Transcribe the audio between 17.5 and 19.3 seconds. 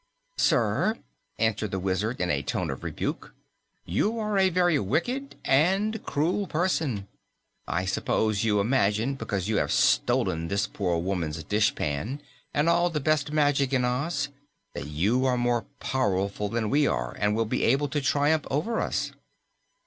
able to triumph over us."